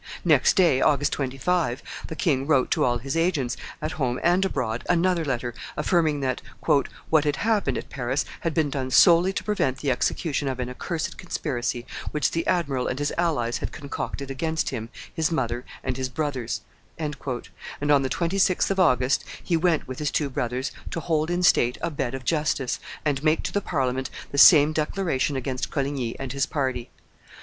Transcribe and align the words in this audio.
Next 0.25 0.55
day, 0.55 0.81
August 0.81 1.13
25, 1.13 1.83
the 2.07 2.15
king 2.15 2.47
wrote 2.47 2.71
to 2.71 2.83
all 2.83 2.97
his 2.97 3.15
agents, 3.15 3.55
at 3.83 3.91
home 3.91 4.19
and 4.23 4.43
abroad, 4.43 4.83
another 4.89 5.23
letter, 5.23 5.53
affirming 5.77 6.21
that 6.21 6.41
"what 7.07 7.23
had 7.23 7.35
happened 7.35 7.77
at 7.77 7.91
Paris 7.91 8.25
had 8.39 8.55
been 8.55 8.71
done 8.71 8.89
solely 8.89 9.31
to 9.31 9.43
prevent 9.43 9.77
the 9.77 9.91
execution 9.91 10.47
of 10.47 10.59
an 10.59 10.71
accursed 10.71 11.19
conspiracy 11.19 11.85
which 12.09 12.31
the 12.31 12.47
admiral 12.47 12.87
and 12.87 12.97
his 12.97 13.13
allies 13.15 13.59
had 13.59 13.71
concocted 13.71 14.31
against 14.31 14.71
him, 14.71 14.89
his 15.13 15.31
mother, 15.31 15.65
and 15.83 15.97
his 15.97 16.09
brothers;" 16.09 16.61
and, 16.97 17.15
on 17.23 18.01
the 18.01 18.09
26th 18.09 18.71
of 18.71 18.79
August, 18.79 19.23
he 19.43 19.55
went 19.55 19.87
with 19.87 19.99
his 19.99 20.09
two 20.09 20.31
brothers 20.31 20.71
to 20.89 20.99
hold 20.99 21.29
in 21.29 21.43
state 21.43 21.77
a 21.79 21.91
bed 21.91 22.15
of 22.15 22.25
justice, 22.25 22.79
and 23.05 23.21
make 23.23 23.43
to 23.43 23.51
the 23.53 23.61
Parliament 23.61 24.09
the 24.31 24.39
same 24.39 24.73
declaration 24.73 25.35
against 25.35 25.69
Coligny 25.69 26.15
and 26.19 26.33
his 26.33 26.47
party. 26.47 26.89